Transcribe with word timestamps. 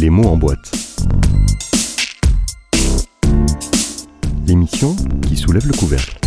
Les 0.00 0.10
mots 0.10 0.26
en 0.26 0.36
boîte. 0.36 0.72
L'émission 4.46 4.88
qui 5.22 5.36
soulève 5.36 5.66
le 5.66 5.78
couvercle. 5.78 6.18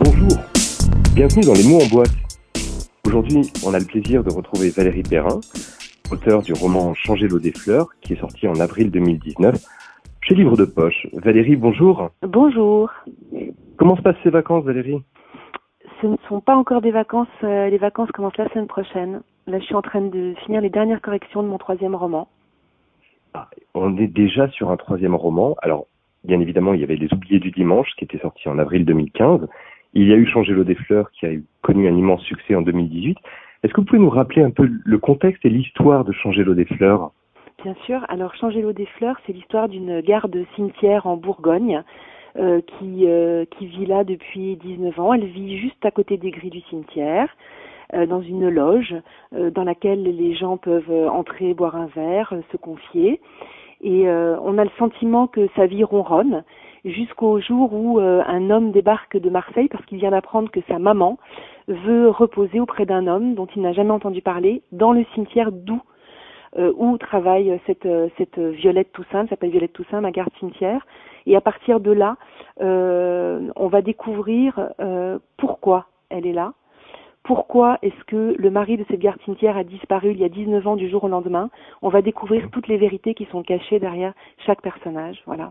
Bonjour, 0.00 0.38
bienvenue 1.14 1.44
dans 1.44 1.52
Les 1.52 1.68
mots 1.68 1.80
en 1.82 1.88
boîte. 1.88 2.14
Aujourd'hui, 3.06 3.42
on 3.66 3.74
a 3.74 3.78
le 3.78 3.84
plaisir 3.84 4.24
de 4.24 4.32
retrouver 4.32 4.70
Valérie 4.70 5.02
Perrin, 5.02 5.40
auteur 6.10 6.40
du 6.42 6.54
roman 6.54 6.94
Changer 6.94 7.28
l'eau 7.28 7.38
des 7.38 7.52
fleurs, 7.52 7.88
qui 8.00 8.14
est 8.14 8.20
sorti 8.20 8.48
en 8.48 8.58
avril 8.58 8.90
2019 8.90 9.62
chez 10.22 10.34
Livre 10.34 10.56
de 10.56 10.64
Poche. 10.64 11.06
Valérie, 11.12 11.56
bonjour. 11.56 12.10
Bonjour. 12.22 12.90
Comment 13.76 13.96
se 13.96 14.02
passent 14.02 14.16
ces 14.22 14.30
vacances, 14.30 14.64
Valérie? 14.64 15.02
Ce 16.00 16.06
ne 16.06 16.16
sont 16.28 16.40
pas 16.40 16.56
encore 16.56 16.80
des 16.80 16.90
vacances, 16.90 17.28
euh, 17.44 17.68
les 17.68 17.78
vacances 17.78 18.10
commencent 18.12 18.38
la 18.38 18.48
semaine 18.48 18.66
prochaine. 18.66 19.20
Là, 19.46 19.60
je 19.60 19.64
suis 19.64 19.74
en 19.74 19.82
train 19.82 20.00
de 20.00 20.34
finir 20.44 20.60
les 20.60 20.70
dernières 20.70 21.00
corrections 21.00 21.42
de 21.42 21.48
mon 21.48 21.58
troisième 21.58 21.94
roman. 21.94 22.28
Ah, 23.34 23.48
On 23.74 23.96
est 23.96 24.08
déjà 24.08 24.48
sur 24.48 24.70
un 24.70 24.76
troisième 24.76 25.14
roman. 25.14 25.54
Alors, 25.62 25.86
bien 26.24 26.40
évidemment, 26.40 26.74
il 26.74 26.80
y 26.80 26.84
avait 26.84 26.96
Les 26.96 27.12
Oubliés 27.12 27.38
du 27.38 27.52
Dimanche, 27.52 27.88
qui 27.96 28.04
était 28.04 28.18
sorti 28.18 28.48
en 28.48 28.58
avril 28.58 28.84
2015. 28.84 29.46
Il 29.94 30.08
y 30.08 30.12
a 30.12 30.16
eu 30.16 30.26
Changer 30.26 30.52
l'eau 30.52 30.64
des 30.64 30.74
fleurs, 30.74 31.10
qui 31.12 31.26
a 31.26 31.32
eu, 31.32 31.44
connu 31.62 31.88
un 31.88 31.96
immense 31.96 32.22
succès 32.22 32.56
en 32.56 32.62
2018. 32.62 33.18
Est-ce 33.62 33.72
que 33.72 33.80
vous 33.80 33.86
pouvez 33.86 34.00
nous 34.00 34.10
rappeler 34.10 34.42
un 34.42 34.50
peu 34.50 34.68
le 34.68 34.98
contexte 34.98 35.44
et 35.44 35.48
l'histoire 35.48 36.04
de 36.04 36.12
Changer 36.12 36.42
l'eau 36.42 36.54
des 36.54 36.64
fleurs? 36.64 37.12
Bien 37.62 37.74
sûr. 37.84 38.04
Alors, 38.08 38.34
Changer 38.34 38.62
l'eau 38.62 38.72
des 38.72 38.86
fleurs, 38.86 39.16
c'est 39.26 39.32
l'histoire 39.32 39.68
d'une 39.68 40.00
garde 40.00 40.36
cimetière 40.56 41.06
en 41.06 41.16
Bourgogne 41.16 41.84
euh, 42.38 42.60
qui, 42.78 43.06
euh, 43.06 43.44
qui 43.56 43.66
vit 43.66 43.86
là 43.86 44.02
depuis 44.02 44.56
19 44.56 44.98
ans. 44.98 45.14
Elle 45.14 45.26
vit 45.26 45.56
juste 45.58 45.86
à 45.86 45.90
côté 45.90 46.18
des 46.18 46.30
grilles 46.30 46.50
du 46.50 46.60
cimetière, 46.62 47.28
dans 47.92 48.22
une 48.22 48.48
loge 48.48 48.94
euh, 49.34 49.50
dans 49.50 49.64
laquelle 49.64 50.02
les 50.02 50.34
gens 50.34 50.56
peuvent 50.56 50.90
euh, 50.90 51.08
entrer, 51.08 51.54
boire 51.54 51.76
un 51.76 51.86
verre, 51.86 52.32
euh, 52.32 52.40
se 52.52 52.56
confier. 52.56 53.20
Et 53.82 54.08
euh, 54.08 54.36
on 54.42 54.58
a 54.58 54.64
le 54.64 54.70
sentiment 54.78 55.26
que 55.26 55.48
sa 55.54 55.66
vie 55.66 55.84
ronronne 55.84 56.44
jusqu'au 56.84 57.40
jour 57.40 57.72
où 57.72 58.00
euh, 58.00 58.22
un 58.26 58.50
homme 58.50 58.72
débarque 58.72 59.16
de 59.16 59.28
Marseille 59.28 59.68
parce 59.68 59.84
qu'il 59.86 59.98
vient 59.98 60.10
d'apprendre 60.10 60.50
que 60.50 60.60
sa 60.68 60.78
maman 60.78 61.18
veut 61.68 62.08
reposer 62.08 62.60
auprès 62.60 62.86
d'un 62.86 63.06
homme 63.06 63.34
dont 63.34 63.46
il 63.54 63.62
n'a 63.62 63.72
jamais 63.72 63.90
entendu 63.90 64.22
parler 64.22 64.62
dans 64.72 64.92
le 64.92 65.04
cimetière 65.14 65.52
d'où 65.52 65.80
euh, 66.58 66.72
où 66.76 66.96
travaille 66.96 67.60
cette, 67.66 67.86
euh, 67.86 68.08
cette 68.16 68.38
Violette 68.38 68.92
Toussaint, 68.92 69.22
elle 69.22 69.28
s'appelle 69.28 69.50
Violette 69.50 69.74
Toussaint, 69.74 70.00
ma 70.00 70.10
garde 70.10 70.32
cimetière. 70.38 70.86
Et 71.26 71.36
à 71.36 71.40
partir 71.40 71.80
de 71.80 71.90
là, 71.90 72.16
euh, 72.62 73.50
on 73.56 73.66
va 73.66 73.82
découvrir 73.82 74.70
euh, 74.80 75.18
pourquoi 75.36 75.86
elle 76.08 76.26
est 76.26 76.32
là, 76.32 76.54
pourquoi 77.26 77.78
est-ce 77.82 78.04
que 78.04 78.36
le 78.38 78.50
mari 78.50 78.76
de 78.76 78.84
cette 78.88 79.00
garde 79.00 79.20
cimetière 79.22 79.56
a 79.56 79.64
disparu 79.64 80.12
il 80.12 80.18
y 80.18 80.24
a 80.24 80.28
19 80.28 80.64
ans 80.64 80.76
du 80.76 80.88
jour 80.88 81.02
au 81.02 81.08
lendemain? 81.08 81.50
On 81.82 81.88
va 81.88 82.00
découvrir 82.00 82.48
toutes 82.52 82.68
les 82.68 82.76
vérités 82.76 83.14
qui 83.14 83.26
sont 83.26 83.42
cachées 83.42 83.80
derrière 83.80 84.14
chaque 84.46 84.62
personnage. 84.62 85.20
Voilà. 85.26 85.50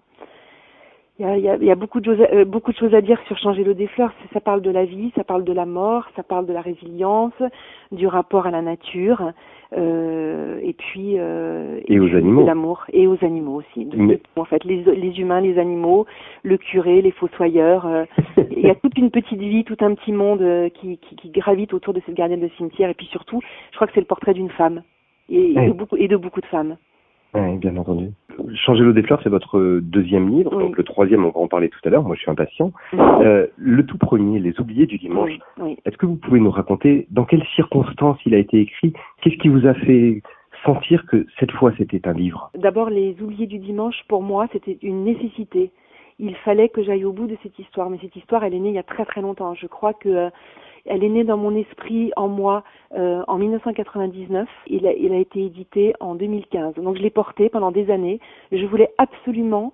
Il 1.18 1.26
y 1.26 1.30
a, 1.30 1.38
il 1.38 1.44
y 1.44 1.48
a- 1.50 1.56
il 1.56 1.64
y 1.64 1.72
a 1.72 1.76
beaucoup, 1.76 2.02
de 2.02 2.06
choses, 2.14 2.22
à- 2.22 2.34
euh, 2.34 2.44
beaucoup 2.44 2.74
de 2.74 2.78
choses 2.78 2.94
à 2.94 3.00
dire 3.00 3.18
sur 3.28 3.38
Changer 3.38 3.64
l'eau 3.64 3.74
des 3.74 3.88
fleurs. 3.88 4.12
Ça 4.34 4.42
parle 4.42 4.62
de 4.62 4.70
la 4.70 4.84
vie, 4.84 5.14
ça 5.16 5.24
parle 5.24 5.46
de 5.46 5.54
la 5.54 5.66
mort, 5.66 6.06
ça 6.18 6.24
parle 6.24 6.46
de 6.46 6.52
la 6.52 6.60
résilience, 6.60 7.32
du 7.94 8.06
rapport 8.06 8.48
à 8.48 8.52
la 8.52 8.62
nature, 8.62 9.32
euh, 9.78 10.60
et 10.62 10.74
puis 10.74 11.16
euh, 11.18 11.80
Et 11.88 12.00
aux 12.00 12.06
puis 12.08 12.18
animaux. 12.18 12.46
l'amour 12.46 12.84
et 12.92 13.08
aux 13.08 13.18
animaux 13.24 13.56
aussi. 13.62 13.88
Mais- 13.96 14.20
En 14.36 14.44
fait, 14.46 14.64
les, 14.66 14.84
les 14.84 15.20
humains, 15.20 15.40
les 15.42 15.58
animaux, 15.58 16.06
le 16.44 16.58
curé, 16.58 17.02
les 17.02 17.12
fossoyeurs. 17.12 17.88
il 18.52 18.60
y 18.60 18.70
a 18.70 18.76
toute 18.76 18.98
une 18.98 19.10
petite 19.12 19.40
vie, 19.40 19.64
tout 19.64 19.78
un 19.82 19.94
petit 19.96 20.12
monde 20.12 20.44
qui, 20.76 20.98
qui, 20.98 21.16
qui 21.16 21.30
gravite 21.30 21.74
autour 21.74 21.94
de 21.94 22.02
cette 22.06 22.16
gardienne 22.16 22.42
de 22.42 22.50
cimetière. 22.58 22.90
Et 22.90 22.94
puis 22.94 23.08
surtout, 23.08 23.40
je 23.72 23.76
crois 23.78 23.88
que 23.88 23.94
c'est 23.94 24.02
le 24.02 24.06
portrait 24.06 24.34
d'une 24.34 24.50
femme 24.50 24.82
et, 25.30 25.54
de 25.68 25.72
beaucoup, 25.74 25.96
et 25.96 26.08
de 26.10 26.18
beaucoup 26.18 26.42
de 26.42 26.46
femmes. 26.48 26.76
Oui, 27.34 27.58
bien 27.58 27.76
entendu. 27.78 28.12
Changer 28.54 28.84
l'eau 28.84 28.94
des 28.94 29.04
fleurs, 29.04 29.22
c'est 29.24 29.30
votre 29.30 29.80
deuxième 29.82 30.30
livre. 30.30 30.52
Oui. 30.56 30.64
Donc 30.64 30.78
le 30.78 30.84
troisième, 30.84 31.26
on 31.26 31.30
va 31.30 31.40
en 31.40 31.48
parler 31.48 31.70
tout 31.70 31.80
à 31.86 31.90
l'heure. 31.90 32.04
Moi, 32.04 32.16
je 32.16 32.22
suis 32.22 32.32
impatient. 32.32 32.72
Euh, 32.94 33.48
le 33.58 33.86
tout 33.86 33.98
premier, 33.98 34.40
Les 34.40 34.60
Oubliés 34.60 34.86
du 34.86 34.98
Dimanche. 34.98 35.32
Oui, 35.58 35.64
oui. 35.64 35.78
Est-ce 35.86 35.98
que 35.98 36.06
vous 36.06 36.16
pouvez 36.16 36.40
nous 36.40 36.52
raconter 36.52 37.08
dans 37.12 37.26
quelles 37.26 37.46
circonstances 37.56 38.18
il 38.26 38.34
a 38.34 38.38
été 38.38 38.60
écrit? 38.60 38.94
Qu'est-ce 39.22 39.38
qui 39.38 39.50
vous 39.50 39.66
a 39.66 39.74
fait 39.74 40.22
sentir 40.66 41.06
que 41.06 41.26
cette 41.40 41.52
fois 41.52 41.72
c'était 41.78 42.08
un 42.08 42.14
livre? 42.14 42.52
D'abord, 42.56 42.90
les 42.90 43.16
oubliés 43.22 43.48
du 43.48 43.60
dimanche, 43.60 44.04
pour 44.08 44.22
moi, 44.22 44.48
c'était 44.52 44.78
une 44.82 45.04
nécessité. 45.04 45.72
Il 46.20 46.36
fallait 46.38 46.70
que 46.70 46.82
j'aille 46.82 47.04
au 47.04 47.12
bout 47.12 47.28
de 47.28 47.38
cette 47.44 47.58
histoire. 47.60 47.90
Mais 47.90 47.98
cette 48.02 48.16
histoire, 48.16 48.44
elle 48.44 48.54
est 48.54 48.60
née 48.60 48.70
il 48.70 48.76
y 48.76 48.80
a 48.80 48.84
très 48.84 49.06
très 49.06 49.22
longtemps. 49.22 49.54
Je 49.54 49.68
crois 49.68 49.94
que 49.94 50.10
euh, 50.10 50.30
elle 50.86 51.04
est 51.04 51.10
née 51.10 51.24
dans 51.24 51.38
mon 51.38 51.56
esprit, 51.56 52.12
en 52.16 52.28
moi, 52.28 52.64
euh, 52.96 53.24
en 53.28 53.38
1999. 53.38 54.48
Il 54.68 54.88
a, 54.88 54.94
il 54.94 55.14
a 55.14 55.18
été 55.18 55.44
édité 55.44 55.94
en 56.00 56.16
2015. 56.16 56.76
Donc 56.76 56.98
je 56.98 57.02
l'ai 57.02 57.10
porté 57.10 57.50
pendant 57.50 57.72
des 57.72 57.90
années. 57.92 58.20
Je 58.52 58.66
voulais 58.66 58.92
absolument 58.98 59.74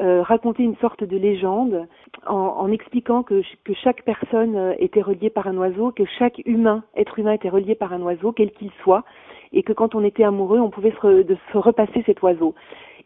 euh, 0.00 0.22
raconter 0.22 0.62
une 0.62 0.76
sorte 0.76 1.04
de 1.04 1.16
légende 1.16 1.86
en, 2.26 2.70
expliquant 2.70 3.22
que, 3.22 3.42
que 3.64 3.74
chaque 3.74 4.02
personne 4.04 4.56
euh, 4.56 4.74
était 4.78 5.02
reliée 5.02 5.30
par 5.30 5.46
un 5.46 5.56
oiseau, 5.56 5.90
que 5.92 6.04
chaque 6.18 6.40
humain, 6.46 6.84
être 6.96 7.18
humain 7.18 7.32
était 7.32 7.48
relié 7.48 7.74
par 7.74 7.92
un 7.92 8.00
oiseau, 8.02 8.32
quel 8.32 8.50
qu'il 8.52 8.70
soit, 8.82 9.04
et 9.52 9.62
que 9.62 9.72
quand 9.72 9.94
on 9.94 10.04
était 10.04 10.24
amoureux, 10.24 10.60
on 10.60 10.70
pouvait 10.70 10.92
se, 10.92 10.96
re- 10.96 11.24
de 11.26 11.36
se 11.52 11.58
repasser 11.58 12.02
cet 12.06 12.22
oiseau. 12.22 12.54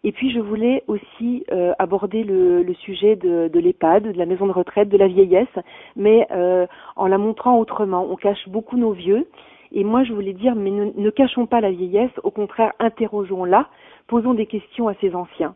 Et 0.07 0.13
puis 0.13 0.31
je 0.31 0.39
voulais 0.39 0.85
aussi 0.87 1.45
euh, 1.51 1.73
aborder 1.79 2.25
le, 2.25 2.63
le 2.63 2.75
sujet 2.75 3.17
de, 3.17 3.49
de 3.49 3.59
l'EHPAD, 3.59 4.13
de 4.13 4.19
la 4.19 4.27
maison 4.27 4.47
de 4.47 4.53
retraite, 4.53 4.91
de 4.91 4.99
la 4.99 5.09
vieillesse, 5.09 5.49
mais 5.97 6.27
euh, 6.31 6.67
en 6.97 7.07
la 7.07 7.17
montrant 7.17 7.59
autrement. 7.59 8.07
On 8.11 8.17
cache 8.17 8.47
beaucoup 8.49 8.77
nos 8.77 8.93
vieux, 8.93 9.27
et 9.73 9.83
moi 9.83 10.05
je 10.05 10.13
voulais 10.13 10.35
dire, 10.35 10.55
mais 10.55 10.71
ne, 10.71 10.91
ne 10.95 11.11
cachons 11.11 11.47
pas 11.47 11.63
la 11.63 11.71
vieillesse, 11.71 12.11
au 12.23 12.31
contraire, 12.31 12.73
interrogeons-la, 12.81 13.67
posons 14.07 14.35
des 14.35 14.45
questions 14.45 14.89
à 14.89 14.95
ces 15.01 15.15
anciens. 15.15 15.55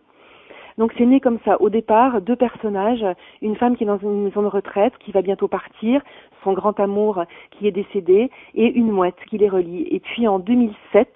Donc 0.78 0.94
c'est 0.96 1.04
né 1.04 1.20
comme 1.20 1.40
ça. 1.44 1.60
Au 1.60 1.68
départ, 1.68 2.22
deux 2.22 2.36
personnages, 2.36 3.04
une 3.42 3.56
femme 3.56 3.76
qui 3.76 3.84
est 3.84 3.86
dans 3.86 3.98
une 3.98 4.22
maison 4.22 4.42
de 4.42 4.46
retraite, 4.46 4.96
qui 4.98 5.12
va 5.12 5.20
bientôt 5.20 5.48
partir, 5.48 6.00
son 6.42 6.54
grand 6.54 6.78
amour 6.80 7.24
qui 7.50 7.66
est 7.66 7.72
décédé, 7.72 8.30
et 8.54 8.66
une 8.66 8.92
mouette 8.92 9.18
qui 9.28 9.36
les 9.36 9.48
relie. 9.48 9.86
Et 9.90 10.00
puis 10.00 10.26
en 10.26 10.38
2007, 10.38 11.12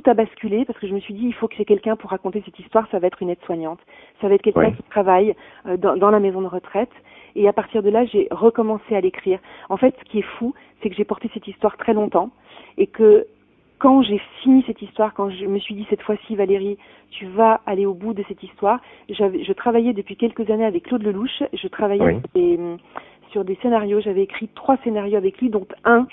tout 0.00 0.10
a 0.10 0.14
basculé 0.14 0.64
parce 0.66 0.78
que 0.78 0.86
je 0.86 0.94
me 0.94 1.00
suis 1.00 1.14
dit 1.14 1.24
il 1.26 1.32
faut 1.34 1.48
que 1.48 1.54
j'ai 1.56 1.64
quelqu'un 1.64 1.96
pour 1.96 2.10
raconter 2.10 2.42
cette 2.44 2.58
histoire, 2.58 2.86
ça 2.90 2.98
va 2.98 3.06
être 3.06 3.22
une 3.22 3.30
aide-soignante, 3.30 3.78
ça 4.20 4.28
va 4.28 4.34
être 4.34 4.42
quelqu'un 4.42 4.60
Ouais. 4.60 4.72
qui 4.72 4.82
travaille 4.90 5.34
euh, 5.66 5.76
dans, 5.78 5.96
dans 5.96 6.10
la 6.10 6.20
maison 6.20 6.42
de 6.42 6.46
retraite. 6.46 6.90
Et 7.34 7.48
à 7.48 7.52
partir 7.52 7.82
de 7.82 7.90
là, 7.90 8.04
j'ai 8.06 8.28
recommencé 8.30 8.94
à 8.96 9.00
l'écrire. 9.00 9.38
En 9.68 9.76
fait, 9.76 9.94
ce 9.98 10.04
qui 10.04 10.18
est 10.18 10.28
fou, 10.38 10.54
c'est 10.82 10.88
que 10.90 10.96
j'ai 10.96 11.04
porté 11.04 11.30
cette 11.34 11.46
histoire 11.46 11.76
très 11.76 11.92
longtemps 11.94 12.30
et 12.78 12.86
que 12.86 13.26
quand 13.78 14.02
j'ai 14.02 14.20
fini 14.42 14.64
cette 14.66 14.80
histoire, 14.82 15.12
quand 15.14 15.28
je 15.30 15.44
me 15.46 15.58
suis 15.58 15.74
dit 15.74 15.86
cette 15.90 16.00
fois-ci, 16.02 16.34
Valérie, 16.36 16.78
tu 17.10 17.26
vas 17.26 17.60
aller 17.66 17.84
au 17.86 17.92
bout 17.94 18.14
de 18.14 18.24
cette 18.28 18.42
histoire, 18.42 18.80
je 19.10 19.52
travaillais 19.52 19.92
depuis 19.92 20.16
quelques 20.16 20.48
années 20.50 20.64
avec 20.64 20.84
Claude 20.84 21.02
Lelouch, 21.02 21.42
je 21.52 21.68
travaillais 21.68 22.02
Oui. 22.04 22.14
sur, 22.20 22.30
des, 22.34 22.58
sur 23.32 23.44
des 23.44 23.54
scénarios, 23.62 24.00
j'avais 24.00 24.22
écrit 24.22 24.48
trois 24.54 24.76
scénarios 24.84 25.16
avec 25.16 25.38
lui, 25.40 25.50
dont 25.50 25.66
un 25.84 26.06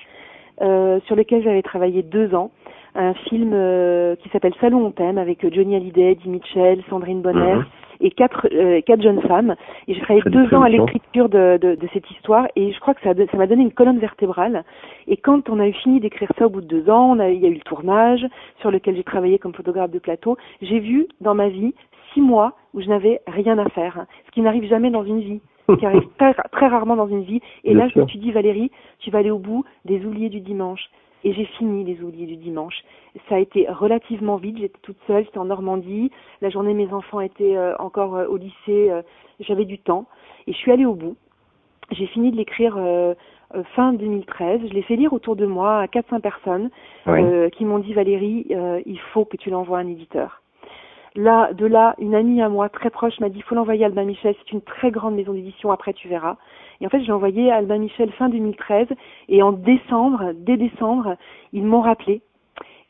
euh, 0.62 1.00
sur 1.08 1.16
lequel 1.16 1.42
j'avais 1.42 1.64
travaillé 1.64 2.04
deux 2.04 2.36
ans, 2.36 2.52
un 2.96 3.14
film 3.14 3.52
euh, 3.54 4.16
qui 4.18 4.30
s'appelle 4.30 4.54
Salon 4.62 4.86
on 4.86 4.92
t'aime 4.92 5.18
avec 5.18 5.48
Johnny 5.54 5.76
Hallyday, 5.76 6.12
Eddie 6.14 6.30
Mitchell, 6.30 6.82
Sandrine 6.90 7.22
Bonner 7.22 7.56
Mhm. 7.56 7.66
et 8.02 8.12
quatre 8.12 8.48
euh, 8.54 8.82
quatre 8.82 9.02
jeunes 9.02 9.22
femmes. 9.22 9.56
Et 9.88 9.94
j'ai 9.94 10.02
travaillé 10.02 10.22
deux 10.30 10.54
ans 10.56 10.62
à 10.62 10.70
l'écriture 10.70 11.30
de, 11.30 11.58
de, 11.62 11.76
de 11.76 11.88
cette 11.94 12.10
histoire 12.12 12.48
et 12.56 12.72
je 12.72 12.80
crois 12.80 12.94
que 12.94 13.02
ça 13.02 13.14
ça 13.32 13.38
m'a 13.38 13.48
donné 13.48 13.64
une 13.64 13.72
colonne 13.74 14.00
vertébrale. 14.00 14.64
Et 15.08 15.18
quand 15.18 15.50
on 15.50 15.60
a 15.60 15.68
eu 15.68 15.74
fini 15.74 16.00
d'écrire 16.00 16.32
ça 16.38 16.46
au 16.46 16.50
bout 16.50 16.62
de 16.62 16.68
deux 16.68 16.90
ans, 16.90 17.12
on 17.16 17.20
a, 17.20 17.30
il 17.30 17.40
y 17.42 17.46
a 17.46 17.50
eu 17.50 17.54
le 17.56 17.60
tournage 17.62 18.26
sur 18.60 18.72
lequel 18.72 18.96
j'ai 18.96 19.04
travaillé 19.04 19.40
comme 19.40 19.54
photographe 19.54 19.92
de 19.92 20.00
plateau. 20.00 20.38
J'ai 20.62 20.80
vu 20.80 21.08
dans 21.22 21.34
ma 21.36 21.50
vie 21.50 21.74
six 22.14 22.22
mois 22.22 22.54
où 22.74 22.82
je 22.82 22.88
n'avais 22.90 23.22
rien 23.28 23.58
à 23.58 23.70
faire, 23.70 24.06
ce 24.28 24.32
qui 24.32 24.42
n'arrive 24.42 24.66
jamais 24.70 24.92
dans 24.92 25.04
une 25.04 25.20
vie 25.22 25.42
qui 25.80 25.86
arrive 25.86 26.04
très, 26.20 26.34
très 26.52 26.68
rarement 26.68 26.96
dans 26.96 27.08
une 27.08 27.24
vie. 27.24 27.40
Et 27.64 27.70
Bien 27.74 27.80
là, 27.84 27.88
je 27.88 27.94
sûr. 27.94 28.04
me 28.04 28.08
suis 28.08 28.20
dit, 28.20 28.32
Valérie, 28.32 28.70
tu 29.00 29.10
vas 29.12 29.20
aller 29.20 29.32
au 29.32 29.40
bout 29.40 29.64
des 29.86 30.06
oubliés 30.06 30.30
du 30.30 30.42
dimanche. 30.42 30.90
Et 31.24 31.34
j'ai 31.34 31.46
fini 31.46 31.84
les 31.86 32.02
oubliés 32.04 32.26
du 32.26 32.36
dimanche. 32.36 32.84
Ça 33.30 33.36
a 33.36 33.40
été 33.40 33.68
relativement 33.70 34.36
vite. 34.36 34.58
J'étais 34.58 34.80
toute 34.82 34.98
seule, 35.08 35.24
j'étais 35.24 35.38
en 35.38 35.46
Normandie. 35.46 36.12
La 36.42 36.50
journée, 36.50 36.74
mes 36.74 36.92
enfants 36.92 37.22
étaient 37.22 37.56
euh, 37.56 37.74
encore 37.80 38.16
euh, 38.16 38.28
au 38.28 38.38
lycée. 38.38 38.90
euh, 38.92 39.02
J'avais 39.40 39.66
du 39.66 39.80
temps. 39.80 40.06
Et 40.48 40.54
je 40.54 40.58
suis 40.58 40.72
allée 40.72 40.86
au 40.86 40.96
bout. 40.96 41.16
J'ai 41.92 42.08
fini 42.08 42.32
de 42.32 42.38
l'écrire 42.38 42.78
fin 43.76 43.94
2013. 43.94 44.62
Je 44.68 44.74
l'ai 44.74 44.82
fait 44.82 44.96
lire 44.96 45.14
autour 45.14 45.36
de 45.36 45.46
moi 45.46 45.80
à 45.80 45.88
400 45.88 46.22
personnes 46.22 46.70
Oui. 47.06 47.22
euh, 47.22 47.50
qui 47.50 47.66
m'ont 47.66 47.80
dit, 47.80 47.94
Valérie, 47.94 48.48
euh, 48.52 48.82
il 48.86 49.00
faut 49.00 49.26
que 49.26 49.38
tu 49.38 49.50
l'envoies 49.50 49.78
à 49.78 49.82
un 49.82 49.88
éditeur. 49.88 50.42
Là, 51.16 51.54
de 51.54 51.66
là, 51.68 51.94
une 52.00 52.16
amie 52.16 52.42
à 52.42 52.50
moi 52.50 52.70
très 52.70 52.90
proche 52.90 53.20
m'a 53.20 53.30
dit, 53.30 53.38
il 53.40 53.44
faut 53.44 53.54
l'envoyer 53.54 53.84
à 53.84 53.88
Albin 53.88 54.06
Michel, 54.06 54.34
c'est 54.40 54.52
une 54.54 54.62
très 54.62 54.90
grande 54.90 55.14
maison 55.16 55.34
d'édition, 55.34 55.72
après 55.72 55.94
tu 55.94 56.08
verras. 56.08 56.38
Et 56.84 56.86
en 56.86 56.90
fait, 56.90 57.00
je 57.00 57.06
l'ai 57.06 57.12
envoyé 57.14 57.50
à 57.50 57.56
Albin 57.56 57.78
Michel 57.78 58.12
fin 58.12 58.28
2013, 58.28 58.88
et 59.30 59.42
en 59.42 59.54
décembre, 59.54 60.34
dès 60.36 60.58
décembre, 60.58 61.16
ils 61.54 61.64
m'ont 61.64 61.80
rappelé. 61.80 62.22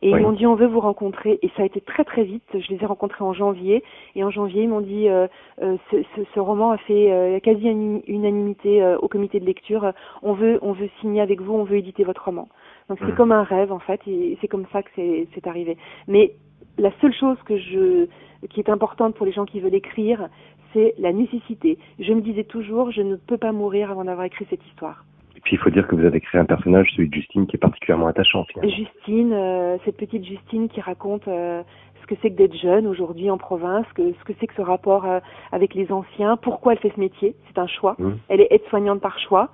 Et 0.01 0.11
Oui. 0.11 0.19
ils 0.19 0.23
m'ont 0.23 0.31
dit 0.33 0.45
on 0.47 0.55
veut 0.55 0.65
vous 0.67 0.81
rencontrer 0.81 1.39
et 1.43 1.49
ça 1.55 1.61
a 1.61 1.65
été 1.65 1.79
très 1.79 2.03
très 2.03 2.23
vite. 2.25 2.43
Je 2.53 2.73
les 2.73 2.83
ai 2.83 2.85
rencontrés 2.85 3.23
en 3.23 3.31
janvier 3.31 3.83
et 4.15 4.23
en 4.25 4.31
janvier 4.31 4.63
ils 4.63 4.67
m'ont 4.67 4.81
dit 4.81 5.07
euh, 5.07 5.27
euh, 5.61 5.77
ce, 5.89 5.95
ce, 6.13 6.21
ce 6.35 6.39
roman 6.41 6.71
a 6.71 6.77
fait 6.77 7.09
euh, 7.09 7.39
quasi 7.39 7.69
unanimité 8.07 8.83
euh, 8.83 8.97
au 8.97 9.07
comité 9.07 9.39
de 9.39 9.45
lecture. 9.45 9.93
On 10.21 10.33
veut 10.33 10.59
on 10.61 10.73
veut 10.73 10.89
signer 10.99 11.21
avec 11.21 11.39
vous, 11.39 11.53
on 11.53 11.63
veut 11.63 11.77
éditer 11.77 12.03
votre 12.03 12.25
roman. 12.25 12.49
Donc 12.89 12.97
c'est 12.99 13.05
Mhm. 13.11 13.15
comme 13.15 13.31
un 13.31 13.43
rêve 13.43 13.71
en 13.71 13.79
fait 13.79 14.01
et 14.05 14.37
c'est 14.41 14.49
comme 14.49 14.65
ça 14.73 14.83
que 14.83 14.89
c'est 14.93 15.25
c'est 15.35 15.47
arrivé. 15.47 15.77
Mais 16.09 16.33
la 16.77 16.91
seule 16.99 17.13
chose 17.13 17.37
que 17.45 17.55
je, 17.57 18.07
qui 18.49 18.59
est 18.59 18.69
importante 18.69 19.15
pour 19.15 19.25
les 19.25 19.31
gens 19.31 19.45
qui 19.45 19.61
veulent 19.61 19.75
écrire, 19.75 20.27
c'est 20.73 20.95
la 20.97 21.13
nécessité. 21.13 21.77
Je 21.99 22.13
me 22.13 22.21
disais 22.21 22.43
toujours, 22.43 22.91
je 22.91 23.01
ne 23.01 23.15
peux 23.15 23.37
pas 23.37 23.51
mourir 23.51 23.91
avant 23.91 24.03
d'avoir 24.03 24.25
écrit 24.25 24.45
cette 24.49 24.65
histoire. 24.67 25.05
Et 25.35 25.39
puis 25.41 25.55
il 25.55 25.59
faut 25.59 25.69
dire 25.69 25.87
que 25.87 25.95
vous 25.95 26.05
avez 26.05 26.21
créé 26.21 26.39
un 26.39 26.45
personnage, 26.45 26.91
celui 26.95 27.09
de 27.09 27.13
Justine, 27.15 27.47
qui 27.47 27.55
est 27.55 27.59
particulièrement 27.59 28.07
attachant. 28.07 28.45
Finalement. 28.45 28.73
Justine, 28.73 29.33
euh, 29.33 29.77
cette 29.85 29.97
petite 29.97 30.25
Justine 30.25 30.69
qui 30.69 30.81
raconte 30.81 31.27
euh, 31.27 31.63
ce 32.01 32.07
que 32.07 32.15
c'est 32.21 32.29
que 32.29 32.35
d'être 32.35 32.55
jeune 32.55 32.87
aujourd'hui 32.87 33.29
en 33.29 33.37
province, 33.37 33.85
que, 33.95 34.13
ce 34.13 34.23
que 34.25 34.33
c'est 34.39 34.47
que 34.47 34.55
ce 34.55 34.61
rapport 34.61 35.05
euh, 35.05 35.19
avec 35.51 35.73
les 35.73 35.91
anciens, 35.91 36.37
pourquoi 36.37 36.73
elle 36.73 36.79
fait 36.79 36.91
ce 36.95 36.99
métier, 36.99 37.35
c'est 37.47 37.59
un 37.59 37.67
choix. 37.67 37.95
Mmh. 37.97 38.11
Elle 38.29 38.41
est 38.41 38.47
aide-soignante 38.51 39.01
par 39.01 39.19
choix. 39.19 39.49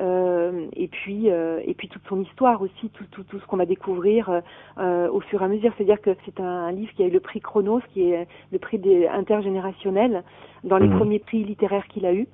Euh, 0.00 0.66
et 0.74 0.88
puis 0.88 1.30
euh, 1.30 1.60
et 1.64 1.74
puis 1.74 1.88
toute 1.88 2.02
son 2.08 2.20
histoire 2.20 2.60
aussi, 2.62 2.90
tout 2.94 3.04
tout, 3.12 3.22
tout 3.22 3.38
ce 3.38 3.46
qu'on 3.46 3.56
va 3.56 3.66
découvrir 3.66 4.42
euh, 4.78 5.08
au 5.08 5.20
fur 5.20 5.40
et 5.42 5.44
à 5.44 5.48
mesure. 5.48 5.72
C'est-à-dire 5.76 6.00
que 6.00 6.16
c'est 6.24 6.40
un, 6.40 6.44
un, 6.44 6.72
livre 6.72 6.92
qui 6.94 7.04
a 7.04 7.06
eu 7.06 7.10
le 7.10 7.20
prix 7.20 7.40
Chronos, 7.40 7.80
qui 7.92 8.10
est 8.10 8.26
le 8.50 8.58
prix 8.58 8.78
des 8.78 9.06
intergénérationnel 9.06 10.24
dans 10.64 10.78
les 10.78 10.88
mmh. 10.88 10.96
premiers 10.96 11.18
prix 11.20 11.44
littéraires 11.44 11.86
qu'il 11.88 12.06
a 12.06 12.12
eu. 12.12 12.26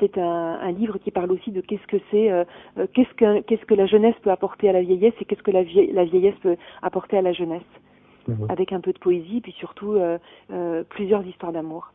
C'est 0.00 0.18
un, 0.18 0.58
un, 0.60 0.72
livre 0.72 0.98
qui 0.98 1.12
parle 1.12 1.30
aussi 1.30 1.52
de 1.52 1.60
qu'est-ce 1.60 1.86
que 1.86 2.02
c'est, 2.10 2.32
euh, 2.32 2.44
qu'est-ce 2.94 3.14
que 3.14 3.42
qu'est-ce 3.42 3.64
que 3.64 3.74
la 3.74 3.86
jeunesse 3.86 4.16
peut 4.22 4.32
apporter 4.32 4.68
à 4.68 4.72
la 4.72 4.82
vieillesse 4.82 5.14
et 5.20 5.24
qu'est-ce 5.24 5.42
que 5.42 5.52
la, 5.52 5.62
vie, 5.62 5.92
la 5.92 6.04
vieillesse 6.04 6.38
peut 6.42 6.56
apporter 6.82 7.16
à 7.16 7.22
la 7.22 7.32
jeunesse, 7.32 7.62
mmh. 8.26 8.46
avec 8.48 8.72
un 8.72 8.80
peu 8.80 8.92
de 8.92 8.98
poésie, 8.98 9.40
puis 9.40 9.52
surtout 9.52 9.96
plusieurs 10.88 11.24
histoires 11.24 11.52
d'amour. 11.52 11.93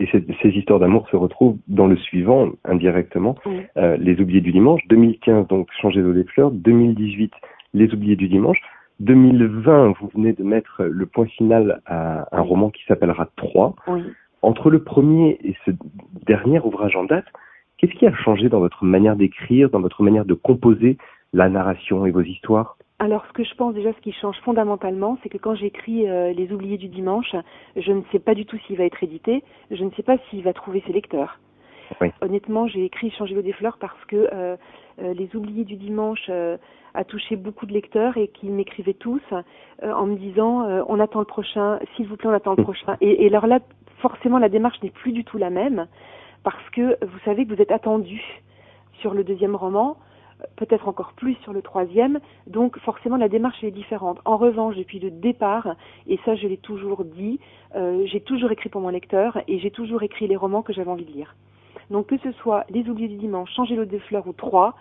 Et 0.00 0.06
ces, 0.12 0.24
ces 0.42 0.50
histoires 0.50 0.78
d'amour 0.78 1.08
se 1.10 1.16
retrouvent 1.16 1.56
dans 1.66 1.86
le 1.86 1.96
suivant, 1.96 2.50
indirectement. 2.64 3.36
Oui. 3.46 3.60
Euh, 3.76 3.96
les 3.96 4.20
oubliés 4.20 4.40
du 4.40 4.52
dimanche. 4.52 4.80
2015, 4.88 5.48
donc, 5.48 5.68
Changer 5.80 6.02
d'eau 6.02 6.12
des 6.12 6.24
fleurs. 6.24 6.50
2018, 6.50 7.32
Les 7.74 7.92
oubliés 7.92 8.16
du 8.16 8.28
dimanche. 8.28 8.60
2020, 9.00 9.94
vous 10.00 10.10
venez 10.14 10.32
de 10.32 10.42
mettre 10.42 10.84
le 10.84 11.06
point 11.06 11.26
final 11.26 11.80
à 11.86 12.26
un 12.36 12.40
roman 12.40 12.70
qui 12.70 12.84
s'appellera 12.86 13.28
3. 13.36 13.74
Oui. 13.88 14.02
Entre 14.42 14.70
le 14.70 14.82
premier 14.82 15.38
et 15.42 15.56
ce 15.64 15.72
dernier 16.26 16.60
ouvrage 16.60 16.96
en 16.96 17.04
date, 17.04 17.26
qu'est-ce 17.76 17.92
qui 17.94 18.06
a 18.06 18.14
changé 18.14 18.48
dans 18.48 18.60
votre 18.60 18.84
manière 18.84 19.16
d'écrire, 19.16 19.70
dans 19.70 19.80
votre 19.80 20.02
manière 20.02 20.24
de 20.24 20.34
composer 20.34 20.96
la 21.32 21.48
narration 21.48 22.06
et 22.06 22.10
vos 22.10 22.22
histoires? 22.22 22.76
Alors, 23.00 23.24
ce 23.26 23.32
que 23.32 23.44
je 23.44 23.54
pense 23.54 23.74
déjà, 23.74 23.92
ce 23.92 24.00
qui 24.00 24.12
change 24.12 24.36
fondamentalement, 24.40 25.18
c'est 25.22 25.28
que 25.28 25.38
quand 25.38 25.54
j'écris 25.54 26.08
euh, 26.08 26.32
Les 26.32 26.52
Oubliés 26.52 26.78
du 26.78 26.88
dimanche, 26.88 27.34
je 27.76 27.92
ne 27.92 28.02
sais 28.10 28.18
pas 28.18 28.34
du 28.34 28.44
tout 28.44 28.58
s'il 28.66 28.76
va 28.76 28.84
être 28.84 29.02
édité, 29.04 29.44
je 29.70 29.84
ne 29.84 29.90
sais 29.92 30.02
pas 30.02 30.16
s'il 30.28 30.42
va 30.42 30.52
trouver 30.52 30.82
ses 30.84 30.92
lecteurs. 30.92 31.38
Oui. 32.00 32.08
Honnêtement, 32.20 32.66
j'ai 32.66 32.84
écrit 32.84 33.10
Changer 33.12 33.36
l'eau 33.36 33.42
des 33.42 33.52
fleurs 33.52 33.78
parce 33.78 34.04
que 34.06 34.16
euh, 34.16 34.56
euh, 35.00 35.14
Les 35.14 35.34
Oubliés 35.36 35.64
du 35.64 35.76
dimanche 35.76 36.28
a 36.94 37.04
touché 37.04 37.36
beaucoup 37.36 37.66
de 37.66 37.72
lecteurs 37.72 38.16
et 38.16 38.28
qu'ils 38.28 38.50
m'écrivaient 38.50 38.94
tous 38.94 39.22
en 39.82 40.06
me 40.06 40.16
disant 40.16 40.66
on 40.88 40.98
attend 40.98 41.20
le 41.20 41.24
prochain, 41.24 41.78
s'il 41.94 42.08
vous 42.08 42.16
plaît, 42.16 42.28
on 42.28 42.32
attend 42.32 42.54
le 42.56 42.64
prochain. 42.64 42.96
Et, 43.00 43.24
et 43.24 43.28
alors 43.28 43.46
là, 43.46 43.60
forcément, 43.98 44.38
la 44.38 44.48
démarche 44.48 44.82
n'est 44.82 44.90
plus 44.90 45.12
du 45.12 45.24
tout 45.24 45.38
la 45.38 45.50
même 45.50 45.86
parce 46.42 46.68
que 46.70 46.98
vous 47.04 47.18
savez 47.24 47.46
que 47.46 47.54
vous 47.54 47.62
êtes 47.62 47.70
attendu 47.70 48.20
sur 49.00 49.14
le 49.14 49.22
deuxième 49.22 49.54
roman 49.54 49.96
peut-être 50.56 50.88
encore 50.88 51.12
plus 51.14 51.34
sur 51.42 51.52
le 51.52 51.62
troisième. 51.62 52.20
Donc 52.46 52.78
forcément 52.80 53.16
la 53.16 53.28
démarche 53.28 53.62
est 53.62 53.70
différente. 53.70 54.18
En 54.24 54.36
revanche, 54.36 54.76
depuis 54.76 54.98
le 54.98 55.10
départ, 55.10 55.74
et 56.06 56.18
ça 56.24 56.34
je 56.34 56.46
l'ai 56.46 56.56
toujours 56.56 57.04
dit, 57.04 57.40
euh, 57.76 58.04
j'ai 58.06 58.20
toujours 58.20 58.50
écrit 58.52 58.68
pour 58.68 58.80
mon 58.80 58.88
lecteur 58.88 59.38
et 59.48 59.58
j'ai 59.58 59.70
toujours 59.70 60.02
écrit 60.02 60.26
les 60.26 60.36
romans 60.36 60.62
que 60.62 60.72
j'avais 60.72 60.90
envie 60.90 61.04
de 61.04 61.12
lire. 61.12 61.34
Donc 61.90 62.06
que 62.06 62.18
ce 62.18 62.32
soit 62.32 62.64
Les 62.70 62.88
oubliés 62.88 63.08
du 63.08 63.16
dimanche, 63.16 63.50
Changer 63.54 63.76
l'eau 63.76 63.84
des 63.84 63.98
fleurs 63.98 64.26
ou 64.26 64.32
Trois, 64.32 64.74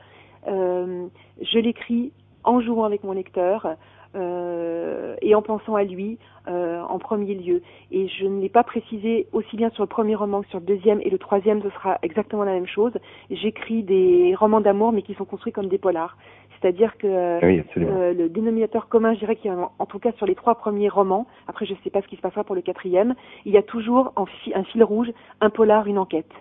euh, 0.48 1.07
je 1.42 1.60
l'écris 1.60 2.12
en 2.44 2.62
jouant 2.62 2.86
avec 2.86 3.03
mon 3.03 3.12
lecteur, 3.12 3.75
euh, 4.17 5.15
et 5.21 5.35
en 5.35 5.41
pensant 5.41 5.75
à 5.75 5.83
lui 5.83 6.17
euh, 6.47 6.81
en 6.81 6.97
premier 6.99 7.35
lieu. 7.35 7.61
Et 7.91 8.07
je 8.07 8.25
ne 8.25 8.41
l'ai 8.41 8.49
pas 8.49 8.63
précisé 8.63 9.27
aussi 9.31 9.55
bien 9.57 9.69
sur 9.71 9.83
le 9.83 9.87
premier 9.87 10.15
roman 10.15 10.41
que 10.41 10.47
sur 10.49 10.59
le 10.59 10.65
deuxième 10.65 11.01
et 11.01 11.09
le 11.09 11.17
troisième, 11.17 11.61
ce 11.61 11.69
sera 11.69 11.97
exactement 12.01 12.43
la 12.43 12.53
même 12.53 12.67
chose. 12.67 12.93
J'écris 13.29 13.83
des 13.83 14.33
romans 14.35 14.61
d'amour, 14.61 14.91
mais 14.91 15.01
qui 15.01 15.13
sont 15.13 15.25
construits 15.25 15.53
comme 15.53 15.67
des 15.67 15.77
polars. 15.77 16.17
C'est-à-dire 16.59 16.97
que 16.97 17.45
oui, 17.45 17.63
euh, 17.77 18.13
le 18.13 18.29
dénominateur 18.29 18.87
commun, 18.87 19.13
je 19.13 19.19
dirais 19.19 19.35
qu'il 19.35 19.51
y 19.51 19.53
a 19.53 19.69
en 19.77 19.85
tout 19.85 19.99
cas 19.99 20.11
sur 20.13 20.25
les 20.25 20.35
trois 20.35 20.55
premiers 20.55 20.89
romans, 20.89 21.27
après 21.47 21.65
je 21.65 21.73
ne 21.73 21.77
sais 21.83 21.91
pas 21.91 22.01
ce 22.01 22.07
qui 22.07 22.15
se 22.15 22.21
passera 22.21 22.43
pour 22.43 22.55
le 22.55 22.61
quatrième, 22.61 23.13
il 23.45 23.53
y 23.53 23.57
a 23.57 23.61
toujours 23.61 24.13
un 24.15 24.63
fil 24.63 24.83
rouge, 24.83 25.11
un 25.39 25.51
polar, 25.51 25.85
une 25.87 25.99
enquête, 25.99 26.31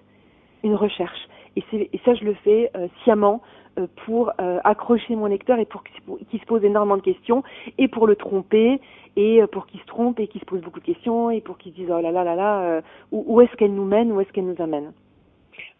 une 0.62 0.74
recherche. 0.74 1.28
Et, 1.56 1.62
et 1.72 2.00
ça, 2.04 2.14
je 2.14 2.24
le 2.24 2.34
fais 2.44 2.70
euh, 2.76 2.88
sciemment 3.02 3.42
pour 4.04 4.32
euh, 4.40 4.58
accrocher 4.64 5.16
mon 5.16 5.26
lecteur 5.26 5.58
et 5.58 5.64
pour 5.64 5.82
qu'il 5.84 6.40
se 6.40 6.46
pose 6.46 6.64
énormément 6.64 6.96
de 6.96 7.02
questions 7.02 7.42
et 7.78 7.88
pour 7.88 8.06
le 8.06 8.16
tromper 8.16 8.80
et 9.16 9.42
euh, 9.42 9.46
pour 9.46 9.66
qu'il 9.66 9.80
se 9.80 9.86
trompe 9.86 10.20
et 10.20 10.28
qu'il 10.28 10.40
se 10.40 10.46
pose 10.46 10.60
beaucoup 10.60 10.80
de 10.80 10.84
questions 10.84 11.30
et 11.30 11.40
pour 11.40 11.58
qu'il 11.58 11.72
se 11.72 11.76
dise 11.76 11.88
oh 11.90 12.00
là 12.00 12.10
là 12.10 12.24
là 12.24 12.34
là 12.34 12.60
euh, 12.62 12.80
où, 13.12 13.24
où 13.26 13.40
est-ce 13.40 13.54
qu'elle 13.56 13.74
nous 13.74 13.84
mène 13.84 14.12
où 14.12 14.20
est-ce 14.20 14.32
qu'elle 14.32 14.46
nous 14.46 14.62
amène? 14.62 14.92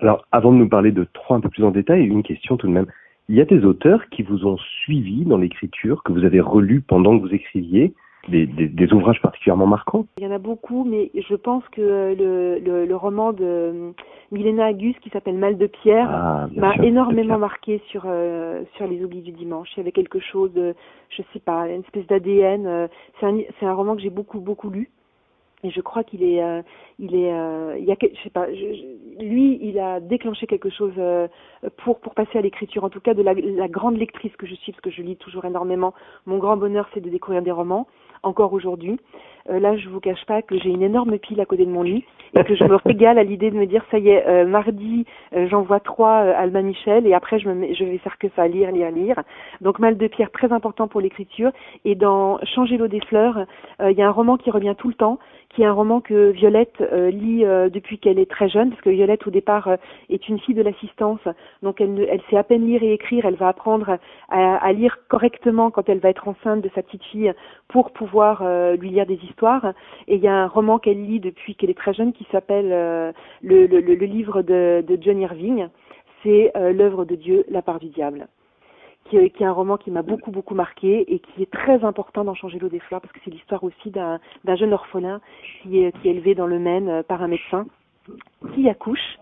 Alors 0.01 0.27
avant 0.33 0.53
de 0.53 0.59
nous 0.59 0.69
parler 0.69 0.93
de 0.93 1.07
trois 1.13 1.37
un 1.37 1.41
peu 1.41 1.49
plus 1.49 1.65
en 1.65 1.71
détail 1.71 2.05
une 2.05 2.23
question 2.23 2.57
tout 2.57 2.67
de 2.67 2.73
même. 2.73 2.87
Il 3.29 3.35
y 3.35 3.41
a 3.41 3.45
des 3.45 3.65
auteurs 3.65 4.09
qui 4.11 4.23
vous 4.23 4.47
ont 4.47 4.57
suivi 4.57 5.25
dans 5.25 5.39
l'écriture 5.39 6.03
que 6.05 6.13
vous 6.13 6.25
avez 6.25 6.41
relu 6.41 6.81
pendant 6.81 7.19
que 7.19 7.23
vous 7.23 7.35
écriviez 7.35 7.93
des, 8.29 8.47
des, 8.47 8.69
des, 8.69 8.93
ouvrages 8.93 9.21
particulièrement 9.21 9.67
marquants 9.67 10.07
Il 10.19 10.25
y 10.25 10.27
en 10.27 10.33
a 10.33 10.39
beaucoup, 10.39 10.85
mais 10.85 11.11
je 11.15 11.35
pense 11.35 11.65
que 11.71 11.81
le, 11.81 12.59
le, 12.59 12.85
le 12.85 12.97
roman 12.97 13.33
de 13.33 13.93
Milena 14.33 14.67
Agus 14.67 14.95
qui 15.03 15.11
s'appelle 15.11 15.37
Mal 15.37 15.57
de 15.57 15.67
pierre 15.67 16.09
ah, 16.11 16.49
m'a 16.55 16.75
énormément 16.77 17.39
marqué 17.39 17.81
sur 17.91 18.05
euh, 18.07 18.63
sur 18.77 18.87
les 18.87 19.05
oublis 19.05 19.23
du 19.23 19.33
dimanche. 19.33 19.69
Il 19.75 19.79
y 19.79 19.81
avait 19.81 19.93
quelque 19.93 20.21
chose, 20.21 20.53
de, 20.53 20.75
je 21.11 21.23
sais 21.33 21.41
pas, 21.41 21.69
une 21.69 21.81
espèce 21.83 22.07
d'ADN. 22.07 22.67
Euh, 22.67 22.89
c'est 23.19 23.27
un 23.27 23.39
c'est 23.59 23.67
un 23.67 23.75
roman 23.75 23.97
que 23.97 24.03
j'ai 24.03 24.11
beaucoup 24.11 24.41
beaucoup 24.41 24.71
lu. 24.71 24.91
Et 25.67 25.71
je 25.71 25.81
crois 25.81 26.05
qu'il 26.05 26.23
est, 26.23 26.43
euh, 26.43 26.63
il 26.99 27.15
est, 27.15 27.33
euh, 27.33 27.77
il 27.79 27.85
y 27.85 27.91
a, 27.91 27.97
je 28.01 28.23
sais 28.23 28.31
pas, 28.31 28.47
je, 28.53 28.55
je, 28.55 29.25
lui, 29.25 29.59
il 29.63 29.79
a 29.79 30.01
déclenché 30.01 30.47
quelque 30.47 30.69
chose 30.69 30.93
euh, 30.99 31.29
pour 31.79 31.99
pour 32.01 32.15
passer 32.15 32.39
à 32.39 32.43
l'écriture. 32.43 32.85
En 32.85 32.91
tout 32.91 33.01
cas, 33.01 33.15
de 33.15 33.23
la, 33.23 33.33
la, 33.33 33.67
grande 33.67 33.97
lectrice 33.97 34.37
que 34.37 34.47
je 34.47 34.55
suis, 34.55 34.73
parce 34.73 34.83
que 34.83 34.91
je 34.91 35.03
lis 35.03 35.17
toujours 35.17 35.45
énormément. 35.47 35.95
Mon 36.27 36.39
grand 36.39 36.57
bonheur, 36.57 36.89
c'est 36.93 37.01
de 37.01 37.09
découvrir 37.09 37.43
des 37.43 37.51
romans, 37.51 37.87
encore 38.23 38.53
aujourd'hui. 38.53 38.99
Euh, 39.51 39.61
là, 39.61 39.77
je 39.77 39.89
vous 39.89 40.01
cache 40.01 40.25
pas 40.27 40.43
que 40.43 40.59
j'ai 40.59 40.71
une 40.71 40.83
énorme 40.83 41.19
pile 41.19 41.41
à 41.41 41.45
côté 41.45 41.65
de 41.65 41.71
mon 41.71 41.83
lit 41.83 42.05
et 42.35 42.45
que 42.45 42.55
je 42.55 42.65
me 42.65 42.77
régale 42.77 43.19
à 43.19 43.25
l'idée 43.25 43.51
de 43.51 43.57
me 43.57 43.67
dire, 43.67 43.85
ça 43.91 43.99
y 43.99 44.09
est, 44.09 44.27
euh, 44.27 44.47
mardi, 44.47 45.07
euh, 45.35 45.47
j'envoie 45.49 45.81
trois 45.81 46.23
euh, 46.25 46.35
Alma 46.37 46.63
Michel 46.63 47.07
et 47.07 47.15
après, 47.15 47.39
je, 47.39 47.49
me 47.49 47.55
mets, 47.55 47.75
je 47.75 47.85
vais 47.85 47.99
faire 47.99 48.19
que 48.19 48.27
ça, 48.35 48.47
lire, 48.49 48.71
lire, 48.73 48.91
lire. 48.91 49.23
Donc, 49.61 49.79
Mal 49.79 49.97
de 49.97 50.07
pierre, 50.07 50.31
très 50.31 50.53
important 50.53 50.89
pour 50.89 51.01
l'écriture. 51.01 51.51
Et 51.85 51.95
dans 51.95 52.39
Changer 52.55 52.77
l'eau 52.77 52.89
des 52.89 53.01
fleurs, 53.01 53.45
il 53.81 53.93
y 53.93 54.03
a 54.03 54.09
un 54.09 54.11
roman 54.11 54.37
qui 54.37 54.51
revient 54.51 54.75
tout 54.77 54.89
le 54.89 54.95
temps, 54.95 55.19
qui 55.57 55.63
est 55.63 55.67
un 55.67 55.73
roman 55.73 56.01
que 56.03 56.31
Violette 56.31 56.83
euh, 56.83 57.11
lit 57.11 57.45
euh, 57.45 57.71
depuis 57.71 57.99
qu'elle 57.99 58.19
est 58.19 58.31
très 58.31 58.49
jeune, 58.49 58.69
parce 58.69 58.83
que 58.83 58.91
Violette 58.91 59.27
au 59.27 59.31
départ 59.31 59.69
euh, 59.69 59.77
est 60.11 60.29
une 60.29 60.39
fille 60.39 60.55
de 60.55 60.61
l'assistance, 60.63 61.21
donc 61.63 61.81
elle, 61.81 62.07
elle 62.11 62.21
sait 62.29 62.37
à 62.37 62.43
peine 62.43 62.67
lire 62.67 62.83
et 62.83 62.93
écrire, 62.93 63.25
elle 63.25 63.37
va 63.37 63.49
apprendre 63.49 63.97
à, 64.29 64.57
à, 64.57 64.73
lire 64.73 64.99
correctement 65.09 65.71
quand 65.71 65.89
elle 65.89 65.99
va 65.99 66.11
être 66.11 66.29
enceinte 66.29 66.61
de 66.61 66.71
sa 66.75 66.83
petite 66.83 67.05
fille 67.05 67.33
pour 67.69 67.93
pouvoir 67.93 68.45
lui 68.77 68.91
lire 68.91 69.07
des 69.07 69.19
histoires. 69.25 69.36
Et 70.09 70.17
il 70.17 70.21
y 70.21 70.29
a 70.29 70.35
un 70.35 70.47
roman 70.47 70.79
qu'elle 70.79 71.05
lit 71.05 71.21
depuis 71.21 71.55
qu'elle 71.55 71.71
est 71.71 71.79
très 71.79 71.95
jeune 71.95 72.13
qui 72.13 72.27
s'appelle 72.33 72.69
le, 72.69 73.67
le, 73.67 73.81
le, 73.81 73.95
livre 74.07 74.43
de, 74.43 74.85
de 74.87 74.99
John 75.01 75.21
Irving, 75.21 75.69
c'est 76.23 76.53
l'œuvre 76.55 77.05
de 77.05 77.15
Dieu, 77.15 77.45
la 77.51 77.63
part 77.63 77.79
du 77.79 77.89
diable 77.89 78.29
qui, 79.09 79.31
qui, 79.31 79.43
est 79.43 79.47
un 79.47 79.53
roman 79.53 79.77
qui 79.77 79.91
m'a 79.91 80.03
beaucoup 80.03 80.31
beaucoup 80.31 80.55
marqué 80.55 81.13
et 81.13 81.19
qui 81.19 81.43
est 81.43 81.51
très 81.51 81.85
important 81.85 82.25
dans 82.25 82.35
Changer 82.35 82.59
l'eau 82.59 82.69
des 82.69 82.81
fleurs 82.81 83.01
parce 83.01 83.13
que 83.13 83.21
c'est 83.25 83.31
l'histoire 83.31 83.63
aussi 83.65 83.91
d'un 83.91 84.21
jeune 84.57 84.73
orphelin 84.73 85.21
qui 85.63 85.83
est, 85.83 85.93
qui 86.01 86.09
est 86.09 86.13
élevé 86.13 86.35
dans 86.35 86.47
le 86.47 86.59
Maine 86.59 86.89
euh, 86.89 87.03
par 87.03 87.23
un 87.23 87.29
médecin 87.29 87.67
qui 88.55 88.69
accouche 88.69 89.19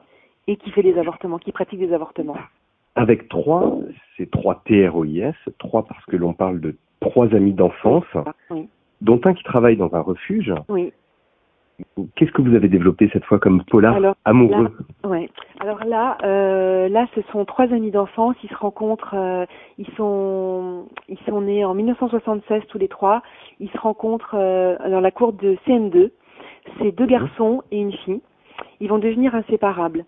et 0.46 0.56
qui 0.56 0.70
fait 0.70 0.82
des 0.82 0.98
avortements, 0.98 1.38
qui 1.38 1.52
pratique 1.52 1.78
des 1.78 1.92
avortements. 1.92 2.36
Avec 2.96 3.28
trois, 3.28 3.78
c'est 4.16 4.30
trois 4.30 4.62
TROIS, 4.66 5.34
trois 5.58 5.84
parce 5.84 6.04
que 6.04 6.16
l'on 6.16 6.34
parle 6.34 6.60
de 6.60 6.76
trois 7.00 7.32
amis 7.34 7.52
d'enfance, 7.52 8.04
oui. 8.50 8.68
Dont 9.04 9.20
un 9.24 9.34
qui 9.34 9.44
travaille 9.44 9.76
dans 9.76 9.94
un 9.94 10.00
refuge. 10.00 10.52
Oui. 10.68 10.92
Qu'est-ce 12.14 12.30
que 12.30 12.40
vous 12.40 12.54
avez 12.54 12.68
développé 12.68 13.10
cette 13.12 13.24
fois 13.24 13.38
comme 13.40 13.62
polar 13.64 13.96
Alors, 13.96 14.14
amoureux? 14.24 14.70
là, 15.02 15.08
ouais. 15.08 15.28
Alors 15.60 15.84
là, 15.84 16.16
euh, 16.22 16.88
là, 16.88 17.06
ce 17.16 17.20
sont 17.32 17.44
trois 17.44 17.64
amis 17.72 17.90
d'enfance. 17.90 18.36
Ils 18.44 18.48
se 18.48 18.54
rencontrent. 18.54 19.14
Euh, 19.14 19.44
ils 19.78 19.88
sont, 19.96 20.86
ils 21.08 21.18
sont 21.28 21.40
nés 21.40 21.64
en 21.64 21.74
1976 21.74 22.62
tous 22.68 22.78
les 22.78 22.88
trois. 22.88 23.22
Ils 23.58 23.70
se 23.70 23.78
rencontrent 23.78 24.36
euh, 24.36 24.76
dans 24.88 25.00
la 25.00 25.10
cour 25.10 25.32
de 25.32 25.56
CN2. 25.66 26.10
C'est 26.78 26.92
deux 26.92 27.06
garçons 27.06 27.62
et 27.72 27.78
une 27.80 27.92
fille. 27.92 28.22
Ils 28.80 28.88
vont 28.88 28.98
devenir 28.98 29.34
inséparables. 29.34 30.04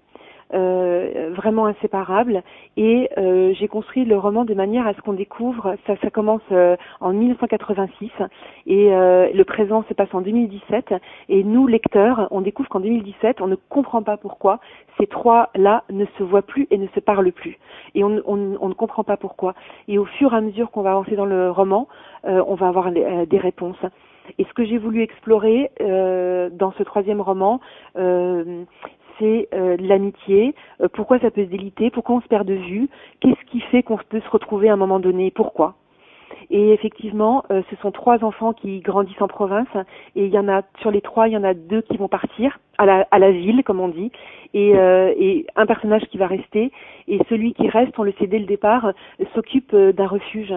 Euh, 0.55 1.33
vraiment 1.35 1.67
inséparables. 1.67 2.43
Et 2.76 3.09
euh, 3.19 3.53
j'ai 3.55 3.67
construit 3.67 4.05
le 4.05 4.17
roman 4.17 4.45
de 4.45 4.55
manière 4.55 4.87
à 4.87 4.95
ce 4.95 5.00
qu'on 5.00 5.12
découvre, 5.12 5.76
ça, 5.87 5.97
ça 5.97 6.11
commence 6.11 6.43
euh, 6.53 6.76
en 7.00 7.12
1986 7.12 8.11
et 8.67 8.91
le 8.91 9.43
présent 9.45 9.85
se 9.88 9.95
passe 9.95 10.12
en 10.12 10.21
2017. 10.21 10.95
Et 11.29 11.45
nous, 11.45 11.67
lecteurs, 11.67 12.29
on 12.31 12.41
découvre 12.41 12.69
qu'en 12.69 12.81
2017, 12.81 13.41
on 13.41 13.47
ne 13.47 13.57
comprend 13.57 14.03
pas 14.03 14.17
pourquoi 14.17 14.61
ces 14.99 15.07
trois-là 15.07 15.85
ne 15.91 16.05
se 16.19 16.23
voient 16.23 16.43
plus 16.43 16.67
et 16.71 16.79
ne 16.79 16.87
se 16.88 17.00
parlent 17.00 17.33
plus. 17.33 17.59
Et 17.95 18.05
on, 18.05 18.21
on, 18.26 18.57
on, 18.61 18.69
ne 18.69 18.75
comprend 18.75 19.05
pas 19.05 19.17
pourquoi. 19.17 19.55
Et 19.88 19.99
au 19.99 20.05
fur 20.05 20.33
et 20.33 20.37
à 20.37 20.41
mesure 20.41 20.71
qu'on 20.71 20.83
va 20.83 20.91
avancer 20.91 21.17
dans 21.17 21.26
le 21.26 21.50
roman, 21.50 21.88
on 22.25 22.55
va 22.55 22.69
avoir 22.69 22.91
des 22.91 23.38
réponses. 23.38 23.79
Et 24.38 24.45
ce 24.45 24.53
que 24.55 24.65
j'ai 24.65 24.79
voulu 24.79 25.03
explorer 25.03 25.71
euh, 25.81 26.49
dans 26.50 26.73
ce 26.73 26.83
troisième 26.83 27.21
roman, 27.21 27.61
euh, 27.97 28.65
c'est 29.18 29.49
euh, 29.54 29.76
l'amitié, 29.78 30.54
euh, 30.80 30.88
pourquoi 30.92 31.18
ça 31.18 31.30
peut 31.30 31.44
se 31.44 31.50
déliter, 31.50 31.90
pourquoi 31.90 32.16
on 32.16 32.20
se 32.20 32.28
perd 32.28 32.46
de 32.46 32.54
vue, 32.54 32.88
qu'est-ce 33.20 33.50
qui 33.50 33.61
fait 33.61 33.82
qu'on 33.82 33.99
peut 34.08 34.20
se 34.20 34.30
retrouver 34.30 34.68
à 34.68 34.75
un 34.75 34.76
moment 34.76 35.00
donné, 35.00 35.30
pourquoi? 35.30 35.75
Et 36.50 36.73
effectivement, 36.73 37.44
euh, 37.50 37.62
ce 37.70 37.76
sont 37.76 37.90
trois 37.90 38.23
enfants 38.25 38.52
qui 38.52 38.80
grandissent 38.80 39.20
en 39.20 39.28
province, 39.28 39.68
et 40.14 40.26
il 40.26 40.32
y 40.32 40.38
en 40.38 40.49
a 40.49 40.62
sur 40.80 40.90
les 40.90 41.00
trois, 41.00 41.28
il 41.28 41.32
y 41.32 41.37
en 41.37 41.44
a 41.44 41.54
deux 41.54 41.82
qui 41.82 41.96
vont 41.96 42.08
partir 42.08 42.58
à 42.78 42.87
la, 42.87 43.06
à 43.11 43.18
la 43.18 43.30
ville, 43.32 43.62
comme 43.64 43.80
on 43.80 43.88
dit, 43.88 44.12
et, 44.54 44.70
et 44.70 45.46
un 45.56 45.66
personnage 45.66 46.02
qui 46.04 46.18
va 46.18 46.26
rester, 46.26 46.70
et 47.08 47.18
celui 47.28 47.52
qui 47.52 47.68
reste, 47.68 47.99
on 47.99 48.04
le 48.04 48.12
sait 48.18 48.26
dès 48.26 48.38
le 48.38 48.46
départ, 48.46 48.92
s'occupe 49.35 49.75
d'un 49.75 50.06
refuge 50.06 50.54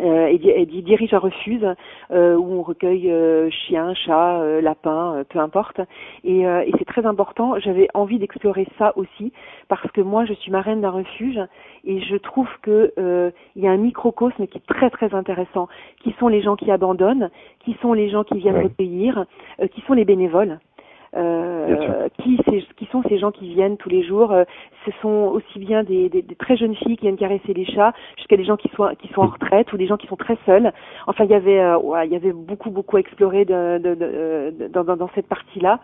euh, 0.00 0.28
et, 0.28 0.62
et, 0.62 0.66
dirige 0.66 1.12
un 1.12 1.18
refuge 1.18 1.66
euh, 2.10 2.34
où 2.36 2.54
on 2.54 2.62
recueille 2.62 3.10
euh, 3.10 3.50
chiens, 3.50 3.92
chats, 3.94 4.40
euh, 4.40 4.60
lapins, 4.60 5.16
euh, 5.16 5.24
peu 5.28 5.38
importe. 5.38 5.80
Et, 6.24 6.40
et 6.40 6.72
c'est 6.78 6.86
très 6.86 7.04
important. 7.04 7.58
J'avais 7.58 7.88
envie 7.94 8.18
d'explorer 8.18 8.66
ça 8.78 8.92
aussi 8.96 9.32
parce 9.68 9.90
que 9.92 10.00
moi, 10.00 10.24
je 10.24 10.32
suis 10.34 10.50
marraine 10.50 10.80
d'un 10.80 10.90
refuge 10.90 11.38
et 11.84 12.00
je 12.00 12.16
trouve 12.16 12.48
que 12.62 12.92
il 13.56 13.62
y 13.62 13.66
a 13.66 13.70
un 13.70 13.76
microcosme 13.76 14.46
qui 14.46 14.58
est 14.58 14.66
très 14.66 14.90
très 14.90 15.14
intéressant, 15.14 15.68
qui 16.02 16.14
sont 16.18 16.28
les 16.28 16.42
gens 16.42 16.56
qui 16.56 16.70
abandonnent, 16.70 17.30
qui 17.64 17.76
sont 17.82 17.92
les 17.92 18.08
gens 18.10 18.24
qui 18.24 18.38
viennent 18.38 18.62
recueillir, 18.62 19.24
qui 19.72 19.80
sont 19.82 19.94
les 19.94 20.04
bénévoles. 20.04 20.58
Euh, 21.16 22.08
qui, 22.22 22.38
qui 22.76 22.79
sont 22.90 23.02
ces 23.08 23.18
gens 23.18 23.30
qui 23.30 23.48
viennent 23.52 23.76
tous 23.76 23.88
les 23.88 24.02
jours 24.02 24.32
euh, 24.32 24.44
Ce 24.84 24.90
sont 25.02 25.30
aussi 25.32 25.58
bien 25.58 25.82
des, 25.84 26.10
très 26.38 26.56
jeunes 26.56 26.74
filles 26.74 26.96
qui 26.96 27.02
viennent 27.02 27.16
caresser 27.16 27.52
les 27.54 27.64
chats, 27.64 27.92
jusqu'à 28.16 28.36
des 28.36 28.44
gens 28.44 28.56
qui 28.56 28.68
sont 28.76 28.88
qui 29.00 29.08
sont 29.08 29.22
en 29.22 29.26
retraite 29.28 29.72
ou 29.72 29.76
des 29.76 29.86
gens 29.86 29.96
qui 29.96 30.06
sont 30.06 30.16
très 30.16 30.38
seuls. 30.46 30.72
Enfin, 31.06 31.24
il 31.24 31.30
y 31.30 31.34
avait 31.34 31.60
euh, 31.60 32.32
beaucoup 32.34 32.70
beaucoup 32.70 32.96
à 32.96 33.00
explorer 33.00 33.44
de, 33.44 34.68
dans, 34.68 35.10
cette 35.14 35.28
partie-là 35.28 35.80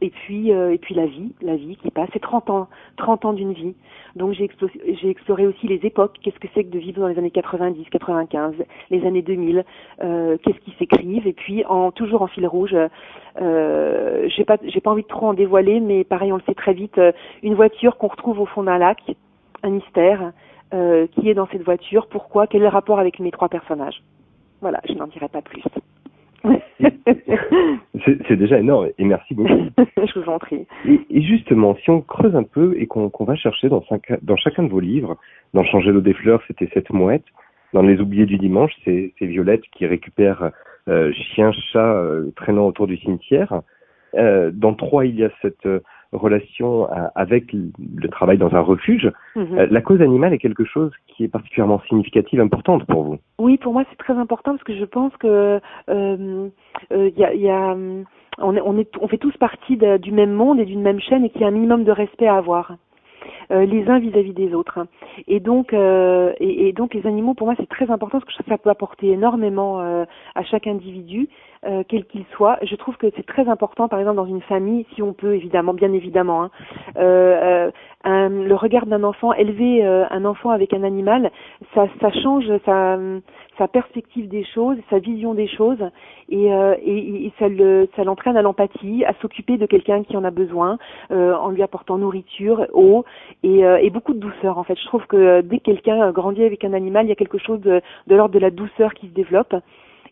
et 0.00 0.10
puis 0.10 0.52
euh, 0.52 0.72
et 0.72 0.78
puis 0.78 0.94
la 0.94 1.06
vie, 1.06 1.32
la 1.40 1.56
vie 1.56 1.76
qui 1.76 1.90
passe, 1.90 2.08
c'est 2.12 2.20
30 2.20 2.50
ans, 2.50 2.68
30 2.96 3.24
ans 3.24 3.32
d'une 3.32 3.52
vie. 3.52 3.74
Donc 4.14 4.32
j'ai 4.32 4.44
exploré, 4.44 4.72
j'ai 5.00 5.08
exploré 5.08 5.46
aussi 5.46 5.66
les 5.66 5.80
époques, 5.84 6.16
qu'est-ce 6.22 6.38
que 6.38 6.48
c'est 6.54 6.64
que 6.64 6.70
de 6.70 6.78
vivre 6.78 7.00
dans 7.00 7.08
les 7.08 7.18
années 7.18 7.30
90, 7.30 7.84
95, 7.90 8.54
les 8.90 9.06
années 9.06 9.22
2000, 9.22 9.64
euh, 10.02 10.36
qu'est-ce 10.42 10.58
qui 10.58 10.72
s'écrivent? 10.78 11.26
Et 11.26 11.32
puis 11.32 11.64
en 11.66 11.90
toujours 11.90 12.22
en 12.22 12.26
fil 12.26 12.46
rouge, 12.46 12.76
euh, 13.40 14.28
j'ai 14.28 14.44
pas 14.44 14.58
j'ai 14.64 14.80
pas 14.80 14.90
envie 14.90 15.02
de 15.02 15.08
trop 15.08 15.28
en 15.28 15.34
dévoiler 15.34 15.80
mais 15.80 16.04
pareil 16.04 16.32
on 16.32 16.36
le 16.36 16.42
sait 16.46 16.54
très 16.54 16.74
vite, 16.74 16.98
euh, 16.98 17.12
une 17.42 17.54
voiture 17.54 17.96
qu'on 17.96 18.08
retrouve 18.08 18.40
au 18.40 18.46
fond 18.46 18.62
d'un 18.62 18.78
lac, 18.78 19.00
un 19.62 19.70
mystère 19.70 20.32
euh, 20.74 21.06
qui 21.06 21.30
est 21.30 21.34
dans 21.34 21.46
cette 21.46 21.62
voiture, 21.62 22.08
pourquoi, 22.08 22.48
quel 22.48 22.60
est 22.60 22.64
le 22.64 22.70
rapport 22.70 22.98
avec 22.98 23.20
mes 23.20 23.30
trois 23.30 23.48
personnages? 23.48 24.02
Voilà, 24.60 24.80
je 24.88 24.94
n'en 24.94 25.06
dirai 25.06 25.28
pas 25.28 25.40
plus. 25.40 25.62
c'est 28.28 28.36
déjà 28.36 28.58
énorme 28.58 28.88
et 28.98 29.04
merci 29.04 29.34
beaucoup. 29.34 29.68
Je 29.96 30.20
vous 30.20 30.30
en 30.30 30.38
prie. 30.38 30.66
Et, 31.10 31.22
justement, 31.22 31.76
si 31.76 31.90
on 31.90 32.00
creuse 32.00 32.36
un 32.36 32.42
peu 32.42 32.74
et 32.78 32.86
qu'on 32.86 33.10
va 33.20 33.36
chercher 33.36 33.68
dans, 33.68 33.82
dans 34.22 34.36
chacun 34.36 34.62
de 34.62 34.68
vos 34.68 34.80
livres, 34.80 35.16
dans 35.54 35.64
Changer 35.64 35.92
l'eau 35.92 36.00
des 36.00 36.14
fleurs, 36.14 36.42
c'était 36.46 36.68
cette 36.72 36.90
mouette. 36.90 37.24
Dans 37.72 37.82
Les 37.82 38.00
oubliés 38.00 38.26
du 38.26 38.38
dimanche, 38.38 38.72
c'est 38.84 39.12
Violette 39.20 39.62
qui 39.72 39.86
récupère 39.86 40.50
euh, 40.88 41.12
chien, 41.12 41.50
chat 41.72 41.94
euh, 41.94 42.30
traînant 42.36 42.66
autour 42.66 42.86
du 42.86 42.96
cimetière. 42.96 43.62
Euh, 44.14 44.50
dans 44.52 44.74
Trois, 44.74 45.04
il 45.04 45.16
y 45.16 45.24
a 45.24 45.30
cette 45.42 45.68
euh, 46.14 46.18
relation 46.18 46.88
avec 47.14 47.52
le 47.52 48.08
travail 48.08 48.38
dans 48.38 48.54
un 48.54 48.60
refuge. 48.60 49.10
Mhm. 49.34 49.58
Euh, 49.58 49.66
la 49.70 49.80
cause 49.80 50.00
animale 50.00 50.32
est 50.32 50.38
quelque 50.38 50.64
chose 50.64 50.92
qui 51.06 51.24
est 51.24 51.28
particulièrement 51.28 51.80
significative, 51.88 52.40
importante 52.40 52.84
pour 52.86 53.02
vous. 53.02 53.18
Oui, 53.38 53.56
pour 53.58 53.72
moi 53.72 53.84
c'est 53.90 53.98
très 53.98 54.14
important 54.14 54.52
parce 54.52 54.64
que 54.64 54.76
je 54.76 54.84
pense 54.84 55.16
que 55.16 55.60
euh, 55.88 56.48
euh, 56.92 57.10
y 57.16 57.24
a, 57.24 57.34
y 57.34 57.48
a 57.48 57.76
on, 58.38 58.54
est, 58.54 58.60
on, 58.60 58.78
est, 58.78 58.90
on 59.00 59.08
fait 59.08 59.18
tous 59.18 59.36
partie 59.38 59.76
de, 59.76 59.96
du 59.96 60.12
même 60.12 60.32
monde 60.32 60.60
et 60.60 60.64
d'une 60.64 60.82
même 60.82 61.00
chaîne 61.00 61.24
et 61.24 61.30
qu'il 61.30 61.40
y 61.40 61.44
a 61.44 61.48
un 61.48 61.52
minimum 61.52 61.84
de 61.84 61.92
respect 61.92 62.26
à 62.26 62.36
avoir. 62.36 62.76
Euh, 63.50 63.64
les 63.64 63.88
uns 63.88 63.98
vis-à-vis 63.98 64.32
des 64.32 64.54
autres. 64.54 64.86
Et 65.28 65.40
donc, 65.40 65.72
euh, 65.72 66.32
et, 66.40 66.68
et, 66.68 66.72
donc 66.72 66.94
les 66.94 67.06
animaux, 67.06 67.34
pour 67.34 67.46
moi, 67.46 67.54
c'est 67.58 67.68
très 67.68 67.90
important 67.90 68.20
parce 68.20 68.36
que 68.36 68.44
ça 68.44 68.58
peut 68.58 68.70
apporter 68.70 69.10
énormément 69.10 69.80
euh, 69.80 70.04
à 70.34 70.42
chaque 70.42 70.66
individu, 70.66 71.28
quel 71.88 72.04
qu'il 72.06 72.24
soit. 72.32 72.58
Je 72.62 72.74
trouve 72.76 72.96
que 72.96 73.06
c'est 73.16 73.26
très 73.26 73.48
important, 73.48 73.88
par 73.88 73.98
exemple, 73.98 74.16
dans 74.16 74.26
une 74.26 74.42
famille, 74.42 74.86
si 74.94 75.02
on 75.02 75.12
peut, 75.12 75.34
évidemment, 75.34 75.74
bien 75.74 75.92
évidemment, 75.92 76.44
hein, 76.44 76.50
un, 78.04 78.28
le 78.28 78.54
regard 78.54 78.86
d'un 78.86 79.02
enfant, 79.02 79.32
élever 79.32 79.84
un 79.84 80.24
enfant 80.24 80.50
avec 80.50 80.72
un 80.72 80.84
animal, 80.84 81.30
ça, 81.74 81.88
ça 82.00 82.10
change 82.12 82.44
sa, 82.64 82.98
sa 83.58 83.68
perspective 83.68 84.28
des 84.28 84.44
choses, 84.44 84.76
sa 84.90 84.98
vision 84.98 85.34
des 85.34 85.48
choses, 85.48 85.82
et, 86.28 86.46
et, 86.46 87.26
et 87.26 87.32
ça 87.38 87.48
le, 87.48 87.88
ça 87.96 88.04
l'entraîne 88.04 88.36
à 88.36 88.42
l'empathie, 88.42 89.04
à 89.04 89.12
s'occuper 89.20 89.56
de 89.56 89.66
quelqu'un 89.66 90.04
qui 90.04 90.16
en 90.16 90.24
a 90.24 90.30
besoin, 90.30 90.78
en 91.10 91.50
lui 91.50 91.62
apportant 91.62 91.98
nourriture, 91.98 92.66
eau, 92.72 93.04
et, 93.42 93.64
euh, 93.64 93.78
et, 93.80 93.90
beaucoup 93.90 94.14
de 94.14 94.18
douceur 94.18 94.58
en 94.58 94.64
fait. 94.64 94.78
Je 94.78 94.86
trouve 94.86 95.06
que 95.06 95.16
euh, 95.16 95.42
dès 95.42 95.58
que 95.58 95.64
quelqu'un 95.64 96.10
grandit 96.12 96.44
avec 96.44 96.64
un 96.64 96.72
animal, 96.72 97.06
il 97.06 97.08
y 97.08 97.12
a 97.12 97.16
quelque 97.16 97.38
chose 97.38 97.60
de, 97.60 97.80
de 98.06 98.14
l'ordre 98.14 98.34
de 98.34 98.38
la 98.38 98.50
douceur 98.50 98.94
qui 98.94 99.08
se 99.08 99.12
développe. 99.12 99.54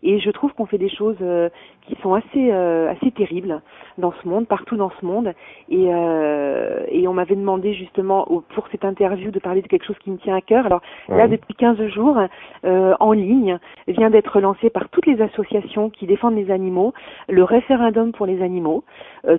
Et 0.04 0.20
je 0.20 0.30
trouve 0.30 0.52
qu'on 0.52 0.66
fait 0.66 0.76
des 0.76 0.90
choses 0.90 1.16
euh, 1.22 1.48
qui 1.86 1.96
sont 2.02 2.12
assez 2.12 2.52
euh, 2.52 2.90
assez 2.90 3.10
terribles 3.10 3.62
dans 3.96 4.12
ce 4.22 4.28
monde, 4.28 4.46
partout 4.46 4.76
dans 4.76 4.92
ce 5.00 5.04
monde. 5.04 5.32
Et, 5.70 5.86
euh, 5.88 6.84
et 6.88 7.08
on 7.08 7.14
m'avait 7.14 7.36
demandé 7.36 7.72
justement 7.72 8.28
pour 8.54 8.68
cette 8.70 8.84
interview 8.84 9.30
de 9.30 9.38
parler 9.38 9.62
de 9.62 9.66
quelque 9.66 9.86
chose 9.86 9.96
qui 10.00 10.10
me 10.10 10.18
tient 10.18 10.36
à 10.36 10.42
cœur. 10.42 10.66
Alors 10.66 10.82
là, 11.08 11.26
depuis 11.26 11.54
15 11.54 11.86
jours, 11.86 12.18
en 12.64 13.12
ligne, 13.12 13.58
vient 13.88 14.10
d'être 14.10 14.40
lancé 14.40 14.68
par 14.68 14.90
toutes 14.90 15.06
les 15.06 15.22
associations 15.22 15.88
qui 15.88 16.06
défendent 16.06 16.36
les 16.36 16.50
animaux, 16.50 16.92
le 17.28 17.44
référendum 17.44 18.12
pour 18.12 18.26
les 18.26 18.42
animaux. 18.42 18.84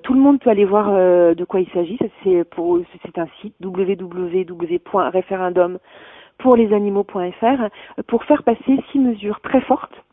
tout 0.04 0.14
le 0.14 0.20
monde 0.20 0.40
peut 0.40 0.50
aller 0.50 0.66
voir 0.66 0.90
de 0.90 1.46
quoi 1.46 1.60
il 1.60 1.70
s'agit. 1.70 2.00
C'est 2.24 2.44
pour 2.50 2.80
c'est 3.04 3.20
un 3.20 3.28
site 3.42 3.54
www.referendum 3.64 5.78
pour 6.40 6.56
les 6.56 6.74
animaux.fr 6.74 7.70
pour 8.08 8.24
faire 8.24 8.42
passer 8.44 8.80
six 8.92 9.00
mesures 9.00 9.42
très 9.42 9.62
fortes 9.62 10.05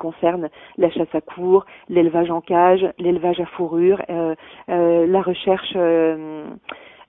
concerne 0.00 0.48
la 0.78 0.90
chasse 0.90 1.14
à 1.14 1.20
cours, 1.20 1.66
l'élevage 1.88 2.30
en 2.30 2.40
cage, 2.40 2.84
l'élevage 2.98 3.38
à 3.38 3.46
fourrure, 3.46 4.02
euh, 4.10 4.34
euh, 4.70 5.06
la 5.06 5.20
recherche. 5.20 5.74
Euh, 5.76 6.44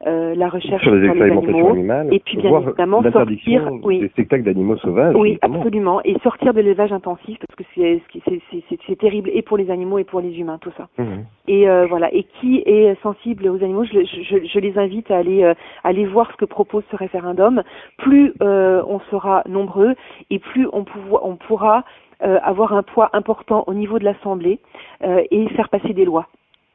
euh, 0.07 0.33
la 0.33 0.49
recherche 0.49 0.81
sur 0.81 0.95
les 0.95 1.07
expérimentations 1.07 1.73
animales, 1.73 2.07
et 2.11 2.17
puis 2.17 2.37
bien 2.37 2.59
évidemment 2.59 3.03
sortir 3.11 3.71
oui, 3.83 3.99
des 3.99 4.07
spectacles 4.07 4.41
d'animaux 4.41 4.75
sauvages. 4.77 5.15
Oui, 5.15 5.37
absolument, 5.43 6.01
et 6.03 6.17
sortir 6.23 6.55
de 6.55 6.61
l'élevage 6.61 6.91
intensif 6.91 7.37
parce 7.37 7.55
que 7.55 7.63
c'est 7.75 8.95
terrible 8.97 9.29
et 9.31 9.43
pour 9.43 9.57
les 9.57 9.69
animaux 9.69 9.99
et 9.99 10.03
pour 10.03 10.19
les 10.19 10.39
humains 10.39 10.57
tout 10.59 10.71
ça. 10.75 10.87
Mmh. 10.97 11.03
Et 11.47 11.69
euh, 11.69 11.85
voilà, 11.85 12.11
et 12.15 12.23
qui 12.23 12.63
est 12.65 12.99
sensible 13.03 13.47
aux 13.47 13.63
animaux, 13.63 13.83
je, 13.83 13.99
je, 14.03 14.37
je 14.43 14.59
les 14.59 14.75
invite 14.79 15.11
à 15.11 15.17
aller 15.17 15.43
euh, 15.43 15.53
aller 15.83 16.07
voir 16.07 16.31
ce 16.31 16.37
que 16.37 16.45
propose 16.45 16.83
ce 16.89 16.95
référendum. 16.95 17.61
Plus 17.99 18.33
on 18.41 18.99
sera 19.11 19.43
nombreux 19.47 19.93
et 20.31 20.39
plus 20.39 20.67
on, 20.73 20.83
on 21.21 21.35
pourra 21.35 21.83
avoir 22.21 22.73
un 22.73 22.83
poids 22.83 23.09
important 23.13 23.63
au 23.67 23.73
niveau 23.73 23.99
de 23.99 24.03
l'Assemblée 24.03 24.59
euh, 25.03 25.23
et 25.31 25.47
faire 25.49 25.69
passer 25.69 25.93
des 25.93 26.05
lois. 26.05 26.27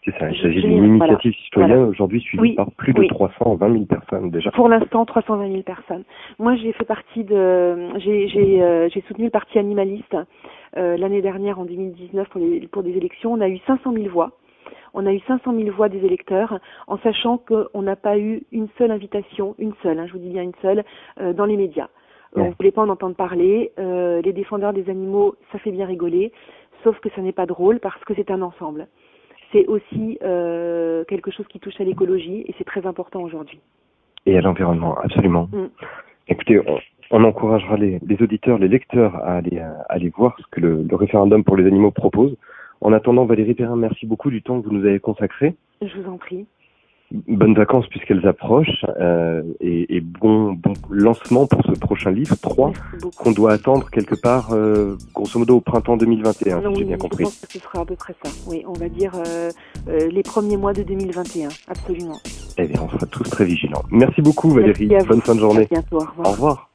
C'est 0.05 0.17
ça, 0.19 0.31
il 0.31 0.41
s'agit 0.41 0.63
d'une 0.63 0.85
initiative 0.85 1.35
citoyenne 1.35 1.83
aujourd'hui 1.83 2.21
suivie 2.21 2.55
par 2.55 2.71
plus 2.71 2.93
de 2.93 3.09
320 3.09 3.73
000 3.73 3.85
personnes 3.87 4.31
déjà. 4.31 4.53
Pour 4.53 4.69
l'instant, 4.69 5.05
320 5.05 5.51
000 5.51 5.63
personnes. 5.63 6.05
Moi, 6.39 6.55
j'ai 6.55 6.73
fait 6.73 6.85
partie 6.85 7.25
de, 7.25 7.99
j'ai 7.99 8.29
j'ai 8.29 8.63
euh, 8.63 8.89
soutenu 9.09 9.25
le 9.25 9.31
parti 9.31 9.59
animaliste 9.59 10.17
euh, 10.77 10.97
l'année 10.97 11.23
dernière 11.23 11.59
en 11.59 11.65
2019 11.65 12.29
pour, 12.29 12.41
les, 12.41 12.69
pour 12.69 12.85
des 12.85 12.97
élections. 12.97 13.33
On 13.33 13.41
a 13.41 13.49
eu 13.49 13.59
500 13.67 13.93
000 13.93 14.09
voix. 14.09 14.31
On 14.95 15.07
a 15.07 15.13
eu 15.13 15.21
500 15.27 15.53
000 15.55 15.75
voix 15.77 15.89
des 15.89 16.05
électeurs, 16.05 16.61
en 16.87 16.99
sachant 16.99 17.39
qu'on 17.39 17.83
n'a 17.83 17.97
pas 17.97 18.17
eu 18.17 18.45
une 18.53 18.69
seule 18.79 18.93
invitation, 18.93 19.57
une 19.59 19.75
seule, 19.83 19.99
hein, 19.99 20.07
je 20.07 20.13
vous 20.13 20.19
dis 20.19 20.31
bien 20.31 20.43
une 20.43 20.55
seule, 20.63 20.85
euh, 21.21 21.33
dans 21.33 21.45
les 21.47 21.57
médias. 21.57 21.89
On 22.37 22.45
ne 22.47 22.55
voulait 22.55 22.71
pas 22.71 22.83
en 22.83 22.89
entendre 22.89 23.17
parler. 23.17 23.73
Euh, 23.79 24.21
les 24.23 24.33
défendeurs 24.33 24.73
des 24.73 24.89
animaux, 24.91 25.35
ça 25.53 25.59
fait 25.59 25.71
bien 25.71 25.87
rigoler, 25.87 26.33
sauf 26.85 26.99
que 27.01 27.09
ce 27.17 27.21
n'est 27.21 27.33
pas 27.33 27.47
drôle 27.47 27.81
parce 27.81 28.03
que 28.05 28.15
c'est 28.15 28.31
un 28.31 28.43
ensemble. 28.43 28.89
C'est 29.53 29.67
aussi 29.67 30.19
euh, 30.23 31.05
quelque 31.05 31.31
chose 31.31 31.47
qui 31.49 31.61
touche 31.61 31.81
à 31.81 31.85
l'écologie 31.85 32.45
et 32.47 32.55
c'est 32.59 32.65
très 32.65 32.87
important 32.87 33.23
aujourd'hui. 33.23 33.61
Et 34.27 34.37
à 34.37 34.41
l'environnement, 34.41 34.99
absolument. 34.99 35.49
Mm. 35.53 35.67
Écoutez, 36.29 36.61
on, 37.11 37.25
encouragera 37.25 37.77
les, 37.77 38.01
auditeurs, 38.21 38.59
les 38.59 38.69
lecteurs 38.69 39.15
à 39.17 39.37
aller, 39.37 39.61
à 39.61 39.87
aller 39.89 40.11
voir 40.11 40.37
ce 40.39 40.45
que 40.51 40.61
le, 40.61 40.83
le, 40.83 40.97
référendum 40.97 41.45
pour 41.45 41.57
les 41.57 41.67
animaux 41.67 41.93
propose. 41.93 42.37
En 42.81 42.93
attendant, 42.93 43.25
Valérie 43.25 43.55
Perrin, 43.55 43.77
merci 43.77 44.05
beaucoup 44.05 44.31
du 44.31 44.43
temps 44.43 44.61
que 44.61 44.67
vous 44.67 44.75
nous 44.75 44.85
avez 44.85 44.99
consacré. 44.99 45.55
Je 45.81 46.01
vous 46.01 46.11
en 46.11 46.19
prie. 46.19 46.47
Bonnes 47.13 47.55
vacances 47.55 47.87
puisqu'elles 47.89 48.27
approchent 48.27 48.85
euh, 49.01 49.43
et, 49.61 49.97
et, 49.97 50.01
bon, 50.01 50.53
bon 50.53 50.73
lancement 50.91 51.47
pour 51.47 51.63
ce 51.65 51.73
prochain 51.73 52.11
livre 52.11 52.37
3 52.37 52.73
qu'on 53.17 53.33
doit 53.33 53.53
attendre 53.53 53.89
quelque 53.91 54.15
part 54.15 54.53
euh, 54.53 54.97
grosso 55.15 55.39
modo 55.39 55.57
au 55.57 55.61
printemps 55.61 55.97
2021 55.97 56.61
si 56.61 56.79
j'ai 56.79 56.85
bien 56.85 56.97
compris. 56.97 57.25
Je 57.25 57.31
pense 57.31 57.41
que 57.41 57.53
ce 57.53 57.59
sera 57.59 57.81
à 57.81 57.85
peu 57.85 57.97
près 57.97 58.15
ça. 58.25 58.31
Oui, 58.47 58.65
on 58.67 58.73
va 58.73 58.89
dire 58.89 59.13
euh, 59.27 59.51
les 59.87 60.23
premiers 60.23 60.57
mois 60.57 60.73
de 60.73 60.83
2021, 60.83 61.49
absolument. 61.69 62.19
Eh 62.59 62.67
bien, 62.67 62.81
on 62.83 62.89
sera 62.89 63.07
tous 63.07 63.25
très 63.25 63.45
vigilants. 63.45 63.83
Merci 63.91 64.23
beaucoup 64.23 64.51
Valérie. 64.51 64.89
Bonne 65.07 65.21
fin 65.21 65.35
de 65.35 65.41
journée. 65.41 65.65
À 65.71 65.75
bientôt. 65.75 65.99
Au 65.99 66.01
revoir. 66.01 66.27
Au 66.27 66.31
revoir. 66.33 66.71